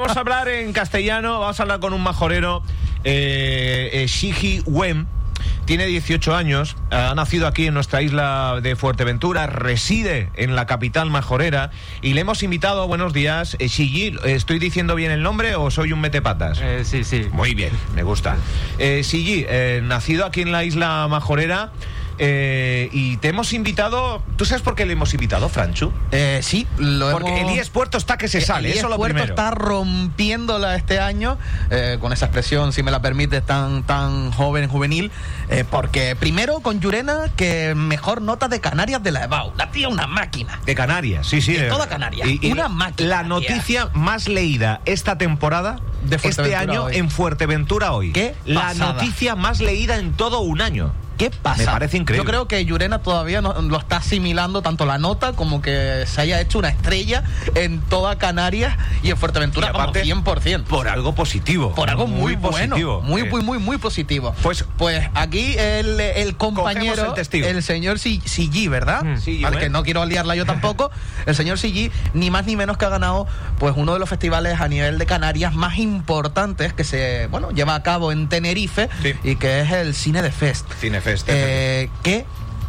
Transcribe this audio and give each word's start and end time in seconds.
vamos 0.00 0.16
a 0.16 0.20
hablar 0.20 0.48
en 0.48 0.72
castellano, 0.72 1.40
vamos 1.40 1.60
a 1.60 1.62
hablar 1.62 1.78
con 1.78 1.92
un 1.92 2.02
majorero, 2.02 2.62
eh, 3.04 3.90
eh, 3.92 4.06
Shiji 4.06 4.62
Wem. 4.64 5.06
Tiene 5.66 5.86
18 5.86 6.34
años, 6.34 6.76
ha 6.90 7.14
nacido 7.14 7.46
aquí 7.46 7.66
en 7.66 7.74
nuestra 7.74 8.00
isla 8.00 8.60
de 8.62 8.76
Fuerteventura, 8.76 9.46
reside 9.46 10.30
en 10.36 10.56
la 10.56 10.66
capital 10.66 11.10
majorera 11.10 11.70
y 12.00 12.14
le 12.14 12.22
hemos 12.22 12.42
invitado, 12.42 12.88
buenos 12.88 13.12
días, 13.12 13.56
eh, 13.58 13.68
Shiji, 13.68 14.16
¿estoy 14.24 14.58
diciendo 14.58 14.94
bien 14.94 15.12
el 15.12 15.22
nombre 15.22 15.54
o 15.54 15.70
soy 15.70 15.92
un 15.92 16.00
metepatas? 16.00 16.58
Eh, 16.62 16.84
sí, 16.84 17.04
sí. 17.04 17.26
Muy 17.32 17.54
bien, 17.54 17.70
me 17.94 18.02
gusta. 18.02 18.36
Eh, 18.78 19.02
Shiji, 19.04 19.44
eh, 19.48 19.82
nacido 19.84 20.24
aquí 20.24 20.40
en 20.40 20.50
la 20.50 20.64
isla 20.64 21.06
majorera 21.08 21.72
eh, 22.22 22.90
y 22.92 23.16
te 23.16 23.28
hemos 23.28 23.54
invitado, 23.54 24.22
¿tú 24.36 24.44
sabes 24.44 24.60
por 24.62 24.74
qué 24.74 24.84
le 24.84 24.92
hemos 24.92 25.14
invitado, 25.14 25.48
Franchu? 25.48 25.90
Eh, 26.12 26.40
sí, 26.42 26.66
lo 26.76 27.10
Porque 27.12 27.30
hemos- 27.34 27.50
Elías 27.50 27.70
Puerto 27.70 27.96
está 27.96 28.18
que 28.18 28.28
se 28.28 28.42
sale, 28.42 28.68
Elías 28.68 28.78
eso 28.78 28.86
es 28.88 28.90
lo 28.90 28.96
Puerto 28.98 29.14
primero. 29.14 29.32
está 29.34 29.50
rompiéndola 29.52 30.76
este 30.76 31.00
año, 31.00 31.38
eh, 31.70 31.96
con 32.00 32.12
esa 32.12 32.26
expresión, 32.26 32.72
si 32.74 32.82
me 32.82 32.90
la 32.90 33.00
permites, 33.00 33.44
tan, 33.44 33.82
tan 33.84 34.32
joven, 34.32 34.68
juvenil, 34.68 35.10
eh, 35.48 35.64
porque 35.68 36.14
primero 36.14 36.60
con 36.60 36.80
Llurena, 36.80 37.30
que 37.36 37.74
mejor 37.74 38.20
nota 38.22 38.48
de 38.48 38.60
Canarias 38.60 39.02
de 39.02 39.12
la 39.12 39.24
EBAU. 39.24 39.52
La 39.56 39.70
tía 39.70 39.88
una 39.88 40.06
máquina. 40.06 40.60
De 40.66 40.74
Canarias, 40.74 41.26
sí, 41.26 41.40
sí. 41.40 41.54
De 41.54 41.66
eh, 41.66 41.70
toda 41.70 41.88
Canarias. 41.88 42.28
Una 42.50 42.68
máquina, 42.68 43.08
La 43.08 43.18
tía. 43.20 43.28
noticia 43.28 43.88
más 43.94 44.28
leída 44.28 44.80
esta 44.84 45.16
temporada, 45.16 45.80
De 46.02 46.16
este 46.16 46.54
año, 46.54 46.84
hoy. 46.84 46.96
en 46.96 47.10
Fuerteventura 47.10 47.92
hoy. 47.92 48.12
Qué 48.12 48.34
La 48.44 48.60
pasada. 48.62 48.92
noticia 48.94 49.36
más 49.36 49.60
leída 49.60 49.96
en 49.96 50.12
todo 50.12 50.40
un 50.40 50.60
año. 50.60 50.92
¿Qué 51.20 51.30
pasa? 51.30 51.58
Me 51.58 51.66
parece 51.66 51.98
increíble. 51.98 52.24
Yo 52.24 52.26
creo 52.28 52.48
que 52.48 52.64
Llurena 52.64 53.00
todavía 53.00 53.42
no, 53.42 53.52
lo 53.60 53.78
está 53.78 53.98
asimilando 53.98 54.62
tanto 54.62 54.86
la 54.86 54.96
nota 54.96 55.34
como 55.34 55.60
que 55.60 56.04
se 56.06 56.20
haya 56.22 56.40
hecho 56.40 56.58
una 56.58 56.70
estrella 56.70 57.24
en 57.54 57.80
toda 57.82 58.16
Canarias 58.16 58.74
y 59.02 59.10
en 59.10 59.18
Fuerteventura, 59.18 59.66
Y 59.66 59.70
aparte, 59.70 60.02
vamos, 60.08 60.24
100%. 60.24 60.64
Por 60.64 60.88
algo 60.88 61.14
positivo. 61.14 61.74
por 61.74 61.90
algo 61.90 62.06
muy, 62.06 62.36
bueno, 62.36 62.56
positivo. 62.74 63.02
muy, 63.02 63.20
Eh, 63.20 63.24
muy, 63.30 63.42
muy, 63.42 63.58
muy 63.58 63.76
positivo. 63.76 64.34
Pues- 64.42 64.64
pues 64.78 65.06
aquí 65.14 65.56
el, 65.58 66.00
el 66.00 66.36
compañero, 66.38 67.08
el 67.08 67.14
testigo. 67.14 67.46
señor 67.60 67.98
Si- 67.98 68.22
Sigi, 68.24 68.68
¿verdad? 68.68 69.02
Mm. 69.04 69.44
Al 69.44 69.54
¿eh? 69.54 69.58
que 69.58 69.68
no 69.68 69.82
quiero 69.82 70.06
liarla 70.06 70.34
yo 70.36 70.46
tampoco. 70.46 70.90
el 71.26 71.34
señor 71.34 71.58
Sigi, 71.58 71.90
ni 72.14 72.30
más 72.30 72.46
ni 72.46 72.56
menos 72.56 72.78
que 72.78 72.86
ha 72.86 72.88
ganado 72.88 73.26
pues 73.58 73.74
uno 73.76 73.92
de 73.92 73.98
los 73.98 74.08
festivales 74.08 74.58
a 74.58 74.68
nivel 74.68 74.96
de 74.96 75.04
Canarias 75.04 75.54
más 75.54 75.76
importantes 75.76 76.72
que 76.72 76.84
se, 76.84 77.26
bueno, 77.26 77.50
lleva 77.50 77.74
a 77.74 77.82
cabo 77.82 78.10
en 78.10 78.28
Tenerife 78.30 78.88
Sí. 79.02 79.12
y 79.22 79.36
que 79.36 79.60
es 79.60 79.70
el 79.70 79.94
Cine 79.94 80.22
de 80.22 80.30
Fest. 80.30 80.66
Eh, 81.26 81.90
qué 82.02 82.24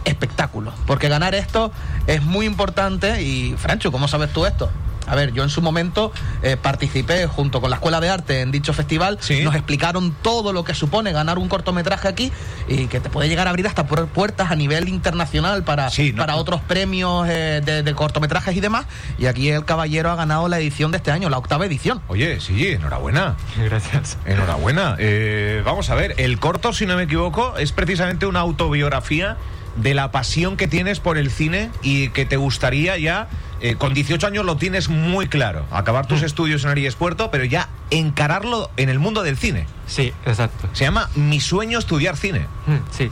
espectáculo. 0.06 0.74
Porque 0.88 1.10
ganar 1.10 1.36
esto 1.36 1.72
es 2.08 2.24
muy 2.24 2.46
importante. 2.46 3.22
Y, 3.22 3.56
Francho, 3.58 3.92
¿cómo 3.92 4.08
sabes 4.08 4.32
tú 4.34 4.46
esto? 4.46 4.70
A 5.08 5.16
ver, 5.16 5.34
yo 5.34 5.44
en 5.44 5.50
su 5.50 5.62
momento 5.62 6.12
eh, 6.44 6.58
participé 6.62 7.26
junto 7.28 7.60
con 7.60 7.70
la 7.70 7.78
Escuela 7.78 8.00
de 8.00 8.10
Arte 8.10 8.42
en 8.42 8.52
dicho 8.52 8.72
festival. 8.74 9.18
Sí. 9.20 9.42
Nos 9.42 9.56
explicaron 9.56 10.16
todo 10.22 10.54
lo 10.54 10.64
que 10.64 10.74
supone 10.74 11.12
ganar 11.12 11.38
un 11.38 11.50
cortometraje 11.50 12.08
aquí 12.08 12.32
y 12.68 12.86
que 12.88 13.00
te 13.00 13.10
puede 13.10 13.28
llegar 13.28 13.48
a 13.48 13.50
abrir 13.50 13.68
hasta 13.68 13.88
pu- 13.88 14.08
puertas 14.08 14.52
a 14.52 14.56
nivel 14.56 14.88
internacional 14.90 15.64
para, 15.64 15.90
Sí, 15.90 16.14
no- 16.14 16.20
para 16.22 16.36
otros 16.36 16.62
premios 16.62 17.28
eh, 17.30 17.62
de, 17.66 17.84
de 17.84 17.94
cortometrajes 17.96 18.56
y 18.56 18.60
demás. 18.62 18.86
Y 19.18 19.26
aquí 19.26 19.50
el 19.50 19.66
caballero 19.66 20.12
ha 20.12 20.16
ganado 20.16 20.48
la 20.48 20.60
edición 20.60 20.92
de 20.92 20.98
este 20.98 21.12
año, 21.12 21.30
la 21.30 21.38
octava 21.40 21.66
edición. 21.66 22.02
Oye, 22.08 22.40
sí, 22.40 22.68
enhorabuena. 22.68 23.36
Gracias. 23.58 24.18
Enhorabuena. 24.26 24.96
Eh, 25.00 25.62
vamos 25.66 25.90
a 25.90 25.96
ver, 25.96 26.14
el 26.18 26.40
corto, 26.40 26.74
si 26.74 26.86
no 26.86 26.96
me 26.96 27.04
equivoco, 27.04 27.58
es 27.58 27.72
precisamente 27.72 28.26
una 28.28 28.40
autobiografía 28.40 29.38
de 29.76 29.94
la 29.94 30.12
pasión 30.12 30.58
que 30.58 30.68
tienes 30.68 31.00
por 31.00 31.18
el 31.18 31.32
cine 31.32 31.70
y 31.82 32.10
que 32.10 32.26
te 32.26 32.36
gustaría 32.38 32.98
ya, 32.98 33.28
eh, 33.62 33.76
con 33.76 33.94
18 33.94 34.26
años 34.28 34.46
lo 34.46 34.58
tienes 34.58 34.90
muy 34.90 35.28
claro, 35.28 35.66
acabar 35.72 36.06
tus 36.08 36.22
estudios 36.24 36.64
en 36.64 36.70
Aries 36.72 36.96
Puerto, 36.96 37.30
pero 37.32 37.44
ya 37.46 37.70
encararlo 37.90 38.70
en 38.78 38.90
el 38.90 39.00
mundo 39.00 39.24
del 39.24 39.38
cine. 39.38 39.68
Sí, 39.88 40.14
exacto. 40.26 40.68
Se 40.74 40.84
llama 40.86 41.10
Mi 41.16 41.40
sueño 41.40 41.80
estudiar 41.80 42.18
cine. 42.18 42.48
Mm, 42.68 42.78
Sí. 42.92 43.12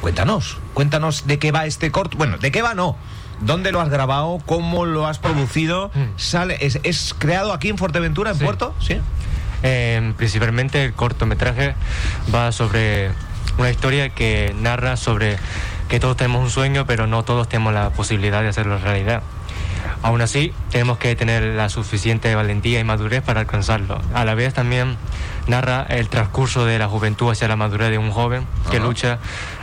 Cuéntanos, 0.00 0.58
cuéntanos 0.74 1.26
de 1.26 1.38
qué 1.40 1.50
va 1.50 1.66
este 1.66 1.90
corto. 1.90 2.16
Bueno, 2.16 2.38
de 2.38 2.52
qué 2.52 2.62
va 2.62 2.74
no. 2.74 2.96
¿Dónde 3.40 3.72
lo 3.72 3.80
has 3.80 3.88
grabado? 3.88 4.38
¿Cómo 4.46 4.84
lo 4.84 5.06
has 5.06 5.18
producido? 5.18 5.90
Mm. 5.94 6.18
Sale, 6.18 6.56
es, 6.60 6.78
es 6.84 7.14
creado 7.18 7.52
aquí 7.52 7.68
en 7.68 7.78
Fuerteventura, 7.78 8.30
en 8.30 8.38
Sí. 8.38 8.44
Puerto? 8.44 8.74
Sí. 8.80 8.98
Eh, 9.64 10.12
principalmente 10.16 10.84
el 10.84 10.92
cortometraje 10.92 11.74
va 12.32 12.52
sobre 12.52 13.10
una 13.58 13.70
historia 13.70 14.10
que 14.10 14.54
narra 14.60 14.96
sobre 14.96 15.36
que 15.88 15.98
todos 15.98 16.16
tenemos 16.16 16.42
un 16.44 16.50
sueño, 16.50 16.86
pero 16.86 17.06
no 17.08 17.24
todos 17.24 17.48
tenemos 17.48 17.72
la 17.74 17.90
posibilidad 17.90 18.42
de 18.42 18.48
hacerlo 18.48 18.78
realidad. 18.78 19.22
Aún 20.02 20.20
así, 20.20 20.52
tenemos 20.70 20.98
que 20.98 21.14
tener 21.16 21.42
la 21.42 21.68
suficiente 21.68 22.34
valentía 22.34 22.78
y 22.80 22.84
madurez 22.84 23.22
para 23.22 23.40
alcanzarlo. 23.40 24.00
A 24.14 24.24
la 24.24 24.34
vez 24.34 24.54
también 24.54 24.96
narra 25.46 25.86
el 25.88 26.08
transcurso 26.08 26.64
de 26.64 26.78
la 26.78 26.88
juventud 26.88 27.30
hacia 27.30 27.48
la 27.48 27.56
madurez 27.56 27.90
de 27.90 27.98
un 27.98 28.10
joven 28.10 28.46
que 28.70 28.76
Ajá. 28.76 28.86
lucha 28.86 29.18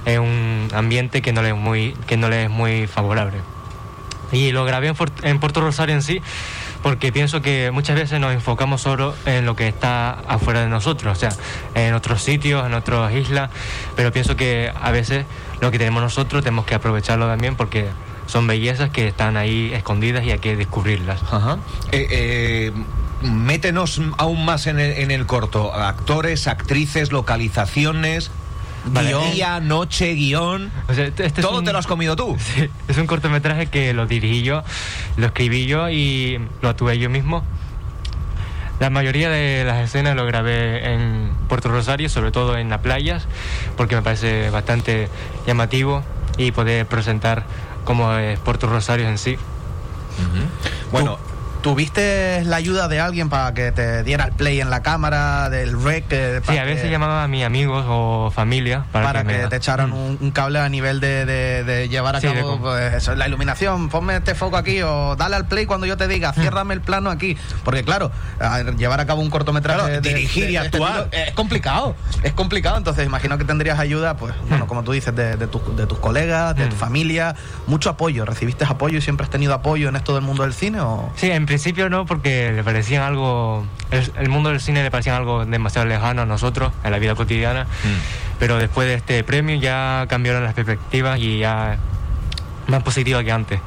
en 0.06 0.22
un 0.22 0.68
ambiente 0.74 1.22
que 1.22 1.32
no 1.32 1.42
le 1.42 1.50
es 1.50 1.56
muy, 1.56 1.96
que 2.08 2.18
no 2.18 2.30
le 2.30 2.46
es 2.46 2.50
muy 2.50 2.88
favorable. 2.88 3.38
Y 4.32 4.52
lo 4.52 4.66
grabé 4.66 4.88
en, 4.88 4.96
en 5.24 5.40
Puerto 5.40 5.62
Rosario 5.62 5.96
en 5.96 6.02
sí, 6.02 6.22
porque 6.84 7.12
pienso 7.12 7.42
que 7.42 7.72
muchas 7.72 7.96
veces 7.96 8.20
nos 8.20 8.34
enfocamos 8.34 8.82
solo 8.82 9.16
en 9.26 9.46
lo 9.46 9.56
que 9.56 9.68
está 9.68 10.12
afuera 10.28 10.62
de 10.62 10.68
nosotros, 10.68 11.18
o 11.18 11.20
sea, 11.20 11.32
en 11.76 11.94
otros 11.94 12.22
sitios, 12.22 12.66
en 12.66 12.74
otras 12.74 13.14
islas, 13.14 13.50
pero 13.96 14.12
pienso 14.12 14.36
que 14.36 14.72
a 14.80 14.92
veces 14.92 15.26
lo 15.62 15.72
que 15.72 15.78
tenemos 15.78 16.04
nosotros 16.04 16.44
tenemos 16.44 16.66
que 16.66 16.76
aprovecharlo 16.76 17.28
también 17.28 17.56
porque 17.56 17.88
son 18.28 18.48
bellezas 18.48 18.90
que 18.90 19.08
están 19.08 19.38
ahí 19.38 19.72
escondidas 19.74 20.24
y 20.26 20.32
hay 20.32 20.40
que 20.40 20.56
descubrirlas. 20.56 21.22
Ajá. 21.32 21.58
Eh, 21.92 22.08
eh, 22.10 22.72
métenos 23.22 24.02
aún 24.18 24.46
más 24.46 24.68
en 24.68 24.80
el, 24.80 24.92
en 24.94 25.12
el 25.12 25.26
corto. 25.26 25.74
Actores, 25.74 26.48
actrices, 26.48 27.12
localizaciones, 27.12 28.32
Vale. 28.86 29.16
día, 29.34 29.60
noche, 29.60 30.14
guion. 30.14 30.72
O 30.88 30.94
sea, 30.94 31.06
este 31.06 31.26
es 31.26 31.34
Todo 31.34 31.60
un- 31.60 31.66
te 31.66 31.72
lo 31.72 31.80
has 31.80 31.88
comido 31.88 32.16
tú. 32.16 32.36
Sí, 32.56 32.70
es 32.88 32.98
un 32.98 33.08
cortometraje 33.08 33.68
que 33.68 33.94
lo 33.94 34.06
dirigí 34.06 34.44
yo, 34.44 34.64
lo 35.18 35.26
escribí 35.28 35.66
yo 35.66 35.90
y 35.90 36.40
lo 36.62 36.70
actué 36.70 36.98
yo 37.00 37.10
mismo. 37.10 37.44
La 38.80 38.90
mayoría 38.90 39.30
de 39.30 39.64
las 39.66 39.78
escenas 39.86 40.18
lo 40.18 40.26
grabé 40.26 40.94
en 40.94 41.32
Puerto 41.48 41.70
Rosario, 41.70 42.10
sobre 42.10 42.32
todo 42.32 42.58
en 42.58 42.70
las 42.70 42.82
playas, 42.82 43.26
porque 43.78 43.96
me 43.96 44.02
parece 44.02 44.50
bastante 44.50 45.08
llamativo 45.48 46.04
y 46.38 46.52
poder 46.52 46.86
presentar 46.86 47.46
cómo 47.86 48.14
es 48.18 48.38
Puerto 48.40 48.68
Rosario 48.68 49.08
en 49.08 49.18
sí. 49.18 49.38
Bueno, 50.92 51.18
¿Tú- 51.18 51.35
¿Tuviste 51.70 52.44
la 52.46 52.58
ayuda 52.58 52.88
de 52.88 53.00
alguien 53.00 53.28
para 53.28 53.56
que 53.56 53.72
te 53.72 54.04
diera 54.04 54.26
el 54.26 54.34
play 54.34 54.62
en 54.62 54.70
la 54.70 54.84
cámara, 54.84 55.50
del 55.50 55.82
rec? 55.84 56.06
eh, 56.12 56.40
Sí, 56.48 56.56
a 56.60 56.64
veces 56.64 56.84
que- 56.84 56.92
llamaba 56.92 57.24
a 57.24 57.28
mis 57.28 57.44
amigos 57.44 57.84
o 57.90 58.30
familia 58.30 58.86
para, 58.92 59.06
para, 59.08 59.24
que, 59.24 59.30
que, 59.36 59.38
me- 59.42 59.48
te 59.48 59.56
echaran 59.56 59.90
Mm. 59.90 59.94
un, 59.94 60.18
un 60.22 60.30
cable 60.30 60.60
a 60.60 60.70
nivel 60.70 61.00
de, 61.00 61.26
de- 61.26 61.64
de 61.64 61.90
llevar 61.90 62.18
a 62.18 62.22
Sí, 62.22 62.28
cabo 62.28 62.60
pues, 62.62 62.94
eso, 62.94 63.16
la 63.16 63.28
iluminación, 63.28 63.90
ponme 63.90 64.16
este 64.18 64.36
foco 64.36 64.58
aquí 64.58 64.84
o 64.84 65.16
dale 65.16 65.38
al 65.38 65.48
play 65.48 65.66
cuando 65.66 65.88
yo 65.88 65.98
te 65.98 66.08
diga, 66.08 66.34
Mm. 66.34 66.40
ciérrame 66.42 66.76
el 66.76 66.82
plano 66.82 67.10
aquí. 67.10 67.36
Porque 67.64 67.84
claro, 67.84 68.12
a- 68.40 68.62
llevar 68.62 69.00
a 69.00 69.08
cabo 69.08 69.24
un 69.24 69.32
cortometraje 69.32 69.80
Claro, 69.80 69.92
de- 69.96 70.02
de- 70.02 70.14
dirigir 70.14 70.44
y 70.52 70.54
de 70.54 70.66
este 70.66 70.78
actuar. 70.78 71.10
es 71.12 71.32
complicado, 71.34 71.96
es 72.22 72.34
complicado. 72.34 72.78
Entonces 72.78 73.08
imagino 73.08 73.40
que 73.40 73.44
tendrías 73.44 73.80
ayuda, 73.80 74.18
pues 74.18 74.36
bueno, 74.50 74.68
como 74.68 74.84
tú 74.84 74.92
dices, 74.92 75.16
de, 75.16 75.36
de 75.36 75.48
tus- 75.48 75.76
de 75.76 75.88
tus 75.88 75.98
colegas, 75.98 76.56
de 76.56 76.68
tu 76.68 76.76
Mm. 76.76 76.80
familia, 76.80 77.36
mucho 77.66 77.90
apoyo. 77.90 78.24
¿Recibiste 78.24 78.66
apoyo 78.66 79.00
y 79.00 79.02
siempre 79.02 79.24
has 79.24 79.32
tenido 79.32 79.56
apoyo 79.56 79.90
en 79.90 79.96
esto 79.96 80.14
del 80.14 80.22
mundo 80.24 80.44
del 80.44 80.54
cine? 80.54 80.80
O... 80.82 81.12
Sí, 81.16 81.32
en 81.32 81.55
principio 81.56 81.90
no, 81.90 82.06
porque 82.06 82.52
le 82.52 82.64
parecían 82.64 83.02
algo. 83.02 83.66
El, 83.92 84.12
el 84.20 84.30
mundo 84.30 84.50
del 84.50 84.60
cine 84.60 84.84
le 84.84 84.92
parecía 84.92 85.16
algo 85.16 85.46
demasiado 85.46 85.88
lejano 85.88 86.24
a 86.24 86.26
nosotros, 86.26 86.72
en 86.84 86.92
la 86.92 87.00
vida 87.00 87.16
cotidiana. 87.16 87.64
Mm. 87.64 88.38
Pero 88.40 88.58
después 88.58 88.88
de 88.88 88.96
este 88.96 89.24
premio 89.24 89.56
ya 89.56 90.06
cambiaron 90.10 90.44
las 90.44 90.54
perspectivas 90.54 91.20
y 91.20 91.40
ya 91.40 91.78
más 92.68 92.84
positiva 92.84 93.24
que 93.24 93.32
antes. 93.32 93.60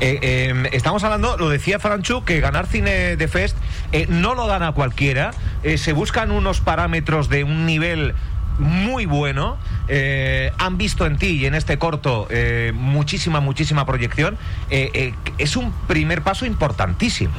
eh, 0.00 0.18
eh, 0.22 0.68
estamos 0.72 1.02
hablando, 1.04 1.36
lo 1.36 1.48
decía 1.48 1.78
Franchu, 1.78 2.24
que 2.24 2.40
ganar 2.40 2.66
cine 2.66 3.16
de 3.16 3.28
Fest 3.28 3.56
eh, 3.92 4.06
no 4.08 4.34
lo 4.34 4.46
gana 4.46 4.72
cualquiera. 4.72 5.32
Eh, 5.62 5.78
se 5.78 5.92
buscan 5.92 6.30
unos 6.30 6.60
parámetros 6.60 7.28
de 7.28 7.42
un 7.44 7.64
nivel 7.66 8.14
muy 8.58 9.06
bueno. 9.06 9.56
Eh, 9.88 10.52
han 10.58 10.78
visto 10.78 11.06
en 11.06 11.16
ti 11.18 11.26
y 11.26 11.46
en 11.46 11.54
este 11.54 11.78
corto 11.78 12.26
eh, 12.30 12.72
muchísima, 12.74 13.40
muchísima 13.40 13.84
proyección. 13.86 14.36
Eh, 14.70 15.14
es 15.38 15.56
un 15.56 15.72
primer 15.86 16.22
paso 16.22 16.46
importantísimo. 16.46 17.32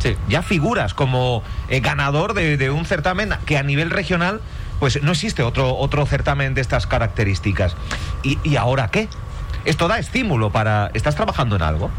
Sí. 0.00 0.16
ya 0.30 0.40
figuras 0.40 0.94
como 0.94 1.42
ganador 1.82 2.32
de, 2.32 2.56
de 2.56 2.70
un 2.70 2.86
certamen 2.86 3.34
que 3.44 3.58
a 3.58 3.62
nivel 3.62 3.90
regional 3.90 4.40
pues 4.78 5.02
no 5.02 5.12
existe 5.12 5.42
otro, 5.42 5.76
otro 5.76 6.06
certamen 6.06 6.54
de 6.54 6.62
estas 6.62 6.86
características. 6.86 7.76
¿Y, 8.22 8.38
y 8.42 8.56
ahora 8.56 8.88
qué? 8.88 9.08
Esto 9.66 9.88
da 9.88 9.98
estímulo 9.98 10.48
para... 10.48 10.90
¿Estás 10.94 11.16
trabajando 11.16 11.56
en 11.56 11.62
algo? 11.62 11.90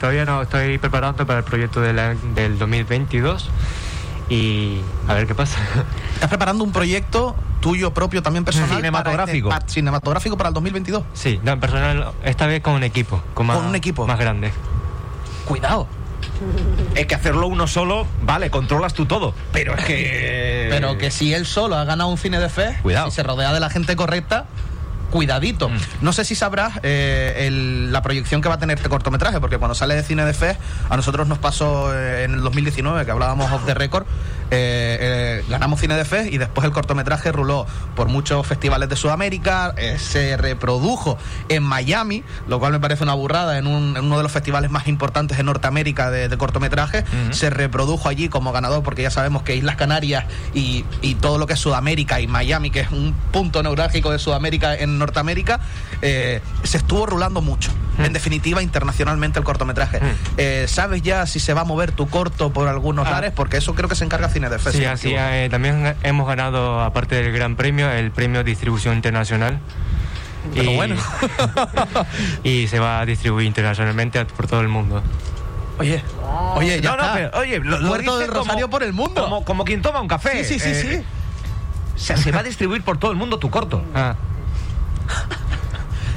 Todavía 0.00 0.24
no 0.24 0.40
estoy 0.40 0.78
preparando 0.78 1.26
para 1.26 1.40
el 1.40 1.44
proyecto 1.44 1.82
de 1.82 1.92
la- 1.92 2.14
del 2.34 2.58
2022 2.58 3.50
y 4.28 4.80
a 5.06 5.14
ver 5.14 5.26
qué 5.26 5.34
pasa. 5.34 5.58
¿Estás 6.14 6.28
preparando 6.28 6.64
un 6.64 6.72
proyecto 6.72 7.34
tuyo 7.60 7.92
propio 7.94 8.22
también 8.22 8.44
personal? 8.44 8.76
Cinematográfico. 8.76 9.48
Para 9.48 9.58
este- 9.60 9.66
pa- 9.68 9.72
cinematográfico 9.72 10.36
para 10.36 10.48
el 10.48 10.54
2022. 10.54 11.02
Sí, 11.14 11.40
no, 11.42 11.58
personal, 11.58 12.12
esta 12.24 12.46
vez 12.46 12.60
con 12.62 12.74
un 12.74 12.82
equipo, 12.84 13.22
con, 13.34 13.46
más, 13.46 13.56
Con 13.56 13.66
un 13.66 13.74
equipo. 13.74 14.06
más 14.06 14.18
grande. 14.18 14.52
Cuidado. 15.44 15.86
Es 16.94 17.06
que 17.06 17.14
hacerlo 17.14 17.46
uno 17.48 17.66
solo, 17.66 18.06
vale, 18.22 18.50
controlas 18.50 18.94
tú 18.94 19.06
todo. 19.06 19.34
Pero 19.52 19.74
es 19.74 19.84
que. 19.84 20.66
Pero 20.70 20.98
que 20.98 21.10
si 21.10 21.32
él 21.34 21.46
solo 21.46 21.76
ha 21.76 21.84
ganado 21.84 22.10
un 22.10 22.18
cine 22.18 22.38
de 22.38 22.48
fe, 22.48 22.76
Cuidado. 22.82 23.10
si 23.10 23.16
se 23.16 23.22
rodea 23.22 23.52
de 23.52 23.60
la 23.60 23.70
gente 23.70 23.96
correcta, 23.96 24.46
cuidadito. 25.10 25.68
Mm. 25.68 25.76
No 26.02 26.12
sé 26.12 26.24
si 26.24 26.34
sabrás 26.34 26.78
eh, 26.82 27.46
el- 27.46 27.92
la 27.92 28.02
proyección 28.02 28.40
que 28.42 28.48
va 28.48 28.54
a 28.56 28.58
tener 28.58 28.76
este 28.76 28.88
cortometraje, 28.88 29.40
porque 29.40 29.58
cuando 29.58 29.74
sale 29.74 29.94
de 29.94 30.02
cine 30.02 30.24
de 30.24 30.34
fe, 30.34 30.56
a 30.88 30.96
nosotros 30.96 31.26
nos 31.28 31.38
pasó 31.38 31.94
eh, 31.94 32.24
en 32.24 32.34
el 32.34 32.42
2019, 32.42 33.04
que 33.04 33.10
hablábamos 33.10 33.50
off 33.52 33.64
the 33.66 33.74
record, 33.74 34.06
eh, 34.50 35.40
eh, 35.40 35.44
ganamos 35.48 35.80
cine 35.80 35.94
de 35.94 36.04
fe 36.04 36.28
y 36.30 36.38
después 36.38 36.64
el 36.64 36.72
cortometraje 36.72 37.32
ruló 37.32 37.66
por 37.94 38.08
muchos 38.08 38.46
festivales 38.46 38.88
de 38.88 38.96
Sudamérica, 38.96 39.74
eh, 39.76 39.96
se 39.98 40.36
reprodujo 40.36 41.18
en 41.48 41.62
Miami, 41.62 42.24
lo 42.46 42.58
cual 42.58 42.72
me 42.72 42.80
parece 42.80 43.02
una 43.04 43.14
burrada, 43.14 43.58
en, 43.58 43.66
un- 43.66 43.96
en 43.96 44.04
uno 44.04 44.16
de 44.16 44.22
los 44.22 44.32
festivales 44.32 44.70
más 44.70 44.86
importantes 44.88 45.36
de 45.36 45.42
Norteamérica 45.44 46.10
de, 46.10 46.28
de 46.28 46.36
cortometraje, 46.38 47.00
Ujú. 47.00 47.32
se 47.34 47.50
reprodujo 47.50 48.08
allí 48.08 48.28
como 48.28 48.52
ganador, 48.52 48.82
porque 48.82 49.02
ya 49.02 49.10
sabemos 49.10 49.42
que 49.42 49.56
Islas 49.56 49.76
Canarias 49.76 50.24
y, 50.54 50.84
y 51.02 51.14
todo 51.16 51.38
lo 51.38 51.46
que 51.46 51.52
es 51.54 51.60
Sudamérica 51.60 52.20
y 52.20 52.26
Miami, 52.26 52.70
que 52.70 52.80
es 52.80 52.90
un 52.90 53.14
punto 53.32 53.62
neurálgico 53.62 54.10
de 54.10 54.18
Sudamérica 54.18 54.74
en 54.74 54.98
Norteamérica, 54.98 55.60
se 56.00 56.40
estuvo 56.76 57.06
rulando 57.06 57.40
mucho. 57.42 57.70
En 57.98 58.12
definitiva, 58.12 58.62
internacionalmente 58.62 59.38
el 59.38 59.44
cortometraje. 59.44 60.00
Eh, 60.36 60.66
¿Sabes 60.68 61.02
ya 61.02 61.26
si 61.26 61.40
se 61.40 61.52
va 61.54 61.62
a 61.62 61.64
mover 61.64 61.92
tu 61.92 62.08
corto 62.08 62.52
por 62.52 62.68
algunos 62.68 63.06
Ah. 63.06 63.10
lares? 63.12 63.32
Porque 63.34 63.56
eso 63.58 63.74
creo 63.74 63.88
que 63.88 63.94
se 63.96 64.04
encarga 64.04 64.28
Cine 64.28 64.48
de 64.48 64.58
Sí, 64.58 64.80
no 64.84 64.90
así 64.90 65.14
eh, 65.16 65.48
también 65.50 65.96
hemos 66.02 66.26
ganado, 66.26 66.80
aparte 66.82 67.16
del 67.16 67.32
Gran 67.32 67.56
Premio, 67.56 67.90
el 67.90 68.10
Premio 68.10 68.44
Distribución 68.44 68.94
Internacional. 68.94 69.58
Pero 70.54 70.72
bueno. 70.72 70.96
y 72.44 72.66
se 72.68 72.78
va 72.78 73.00
a 73.00 73.06
distribuir 73.06 73.46
internacionalmente 73.46 74.24
por 74.24 74.46
todo 74.46 74.60
el 74.60 74.68
mundo. 74.68 75.02
Oye, 75.78 76.02
oye, 76.54 76.80
ya 76.80 76.90
no, 76.90 76.96
no, 76.96 77.02
está. 77.02 77.14
pero, 77.14 77.30
oye, 77.38 77.58
lo, 77.60 77.78
lo 77.78 77.88
Puerto 77.88 78.18
del 78.18 78.28
Rosario 78.28 78.62
como- 78.66 78.70
por 78.70 78.82
el 78.82 78.92
mundo. 78.92 79.22
Como, 79.24 79.44
como 79.44 79.64
quien 79.64 79.82
toma 79.82 80.00
un 80.00 80.08
café. 80.08 80.44
Sí, 80.44 80.58
sí, 80.58 80.60
sí, 80.60 80.70
Eh, 80.70 81.04
sí. 81.04 81.04
O 81.94 81.98
sea, 81.98 82.16
se 82.16 82.30
va 82.32 82.40
a 82.40 82.42
distribuir 82.42 82.82
por 82.82 82.98
todo 82.98 83.10
el 83.10 83.16
mundo 83.16 83.38
tu 83.38 83.50
corto. 83.50 83.82
Ah, 83.94 84.14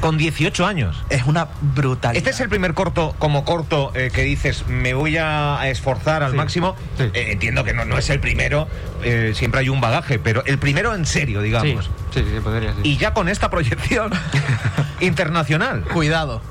Con 0.01 0.17
18 0.17 0.65
años. 0.65 1.01
Es 1.09 1.23
una 1.27 1.47
brutalidad. 1.61 2.17
Este 2.17 2.31
es 2.31 2.39
el 2.41 2.49
primer 2.49 2.73
corto, 2.73 3.15
como 3.19 3.45
corto, 3.45 3.91
eh, 3.95 4.09
que 4.13 4.23
dices, 4.23 4.65
me 4.67 4.93
voy 4.93 5.17
a 5.17 5.59
esforzar 5.69 6.23
al 6.23 6.31
Sí, 6.31 6.37
máximo. 6.37 6.75
sí. 6.97 7.03
Eh, 7.13 7.27
entiendo 7.31 7.63
que 7.63 7.73
no, 7.73 7.85
no 7.85 7.97
es 7.97 8.09
el 8.09 8.19
primero, 8.19 8.67
eh, 9.03 9.33
siempre 9.35 9.61
hay 9.61 9.69
un 9.69 9.79
bagaje, 9.79 10.17
pero 10.19 10.43
el 10.45 10.57
primero 10.57 10.93
en 10.95 11.05
serio, 11.05 11.41
digamos. 11.41 11.89
sí, 12.13 12.21
sí, 12.23 12.39
podría 12.43 12.73
ser. 12.73 12.85
Y 12.85 12.97
ya 12.97 13.13
con 13.13 13.29
esta 13.29 13.49
proyección 13.49 14.11
internacional. 14.99 15.83
Cuidado, 15.83 16.41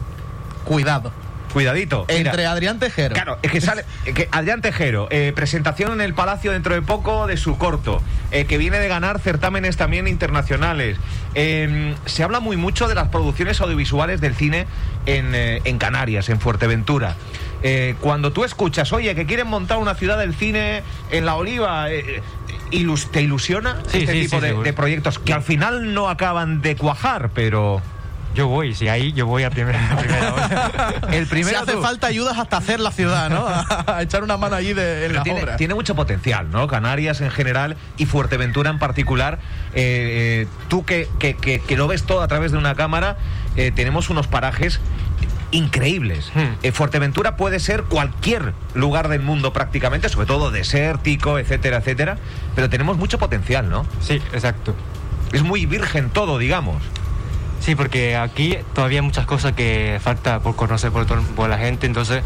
cuidado. 0.65 1.13
Cuidadito. 1.53 2.07
mira. 2.09 2.31
Entre 2.31 2.47
Adrián 2.47 2.79
Tejero. 2.79 3.15
Claro, 3.15 3.39
es 3.43 3.51
que 3.51 3.61
sale 3.61 3.85
que 4.15 4.29
Adrián 4.31 4.61
Tejero, 4.61 5.09
eh, 5.11 5.33
presentación 5.35 5.93
en 5.93 6.01
el 6.01 6.15
Palacio 6.15 6.53
dentro 6.53 6.75
de 6.75 6.83
poco 6.83 7.27
de 7.27 7.37
su 7.37 7.59
corto, 7.59 8.03
eh, 8.31 8.45
que 8.45 8.59
viene 8.59 8.79
de 8.79 8.89
ganar 8.89 9.19
certámenes 9.21 9.77
también 9.77 10.07
internacionales. 10.09 10.97
Eh, 11.35 11.95
se 12.07 12.23
habla 12.23 12.41
muy 12.41 12.57
mucho 12.57 12.89
de 12.89 12.95
las 12.95 13.09
producciones 13.09 13.61
audiovisuales 13.61 14.21
del 14.21 14.35
cine 14.35 14.67
en, 15.07 15.35
eh, 15.35 15.61
en 15.65 15.79
Canarias, 15.79 16.29
en 16.29 16.41
Fuerteventura. 16.41 17.17
Eh, 17.63 17.95
cuando 18.01 18.33
tú 18.33 18.45
escuchas, 18.45 18.93
oye, 18.93 19.15
que 19.15 19.27
quieren 19.27 19.47
montar 19.47 19.79
una 19.79 19.95
ciudad 19.95 20.19
del 20.19 20.35
cine 20.35 20.83
en 21.11 21.27
La 21.27 21.35
Oliva, 21.35 21.91
eh, 21.91 22.23
ilus- 22.71 23.11
¿te 23.11 23.21
ilusiona 23.21 23.77
Sí, 23.87 23.99
este 23.99 24.13
sí, 24.13 24.21
tipo 24.23 24.37
sí, 24.37 24.43
de, 24.43 24.49
seguro. 24.49 24.65
de 24.65 24.73
proyectos 24.73 25.19
que 25.19 25.35
al 25.35 25.43
final 25.43 25.93
no 25.93 26.09
acaban 26.09 26.63
de 26.63 26.77
cuajar, 26.77 27.31
pero 27.35 27.83
Yo 28.35 28.47
voy, 28.47 28.75
si 28.75 28.87
ahí 28.89 29.13
yo 29.13 29.27
voy 29.27 29.43
a 29.43 29.51
primera, 29.51 29.93
a 29.93 29.97
primera 29.97 30.33
hora. 30.35 30.95
el 31.13 31.25
Si 31.25 31.31
primero 31.31 31.59
hace 31.61 31.73
tú. 31.73 31.83
falta 31.83 32.07
ayudas 32.07 32.39
hasta 32.39 32.59
hacer 32.59 32.79
la 32.79 32.93
ciudad, 32.93 33.29
¿no? 33.29 33.45
A 33.93 34.03
echar 34.03 34.23
una 34.23 34.37
mano 34.37 34.55
allí 34.57 34.73
de, 34.73 35.07
en 35.07 35.15
las 35.15 35.25
tiene, 35.25 35.43
obras. 35.43 35.57
tiene 35.57 35.75
mucho 35.75 35.97
potencial, 35.97 36.49
¿no? 36.51 36.69
Canarias 36.69 37.21
en 37.23 37.31
general 37.33 37.77
y 37.97 38.07
Fuerteventura 38.07 38.71
en 38.71 38.79
particular. 38.79 39.41
Eh, 39.75 40.45
eh, 40.45 40.49
tú 40.69 40.85
que, 40.85 41.09
que- 41.19 41.35
que- 41.35 41.59
que 41.61 41.77
lo 41.77 41.89
ves 41.89 42.05
todo 42.05 42.23
a 42.23 42.29
través 42.29 42.53
de 42.53 42.59
una 42.59 42.77
cámara, 42.77 43.17
eh, 43.57 43.73
tenemos 43.75 44.11
unos 44.11 44.29
parajes 44.29 44.81
increíbles. 45.51 46.31
Hmm. 46.35 46.55
Eh, 46.63 46.71
Fuerteventura 46.73 47.37
puede 47.37 47.59
ser 47.59 47.83
cualquier 47.85 48.55
lugar 48.75 49.09
del 49.09 49.23
mundo 49.23 49.53
prácticamente, 49.53 50.09
sobre 50.09 50.27
todo 50.27 50.51
desértico, 50.53 51.39
etcétera, 51.39 51.79
etcétera, 51.79 52.17
pero 52.55 52.71
tenemos 52.71 52.97
mucho 52.97 53.19
potencial, 53.19 53.69
¿no? 53.69 53.85
Sí, 54.01 54.23
exacto. 54.33 54.75
Es 55.33 55.43
muy 55.43 55.67
virgen 55.67 56.11
todo, 56.11 56.39
digamos. 56.39 56.83
Sí, 57.61 57.75
porque 57.75 58.17
aquí 58.17 58.59
todavía 58.75 59.01
hay 59.01 59.05
muchas 59.07 59.27
cosas 59.27 59.53
que 59.53 59.99
falta 60.03 60.41
por 60.41 60.57
conocer 60.57 60.91
por, 60.91 61.07
todo- 61.07 61.23
por 61.37 61.49
la 61.51 61.59
gente, 61.59 61.87
entonces 61.87 62.23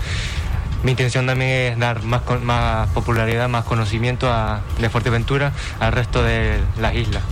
mi 0.85 0.93
intención 0.93 1.27
también 1.27 1.51
es 1.73 1.79
dar 1.79 2.03
más, 2.03 2.23
con- 2.23 2.45
más 2.45 2.89
popularidad, 2.91 3.49
más 3.49 3.65
conocimiento 3.65 4.33
a, 4.33 4.61
de 4.79 4.89
Fuerteventura 4.91 5.53
al 5.81 5.93
resto 5.93 6.23
de 6.23 6.59
las 6.81 6.95
islas. 6.95 7.23